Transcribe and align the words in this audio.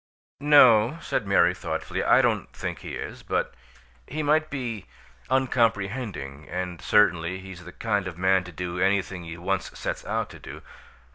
"No," 0.39 0.97
said 0.99 1.27
Mary, 1.27 1.53
thoughtfully, 1.53 2.03
"I 2.03 2.23
don't 2.23 2.51
think 2.53 2.79
he 2.79 2.95
is; 2.95 3.21
but 3.21 3.53
he 4.07 4.23
might 4.23 4.49
be 4.49 4.87
uncomprehending, 5.29 6.49
and 6.49 6.81
certainly 6.81 7.39
he's 7.39 7.65
the 7.65 7.71
kind 7.71 8.07
of 8.07 8.17
man 8.17 8.43
to 8.45 8.51
do 8.51 8.79
anything 8.79 9.25
he 9.25 9.37
once 9.37 9.69
sets 9.77 10.03
out 10.03 10.31
to 10.31 10.39
do. 10.39 10.63